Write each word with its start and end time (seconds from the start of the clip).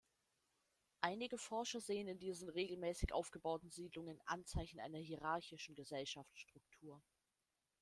Einige 1.01 1.37
Forscher 1.37 1.79
sehen 1.79 2.07
in 2.07 2.17
diesen 2.17 2.49
regelmäßig 2.49 3.13
aufgebauten 3.13 3.69
Siedlungen 3.69 4.19
Anzeichen 4.25 4.79
einer 4.79 4.97
hierarchischen 4.97 5.75
Gesellschaftsstruktur. 5.75 6.99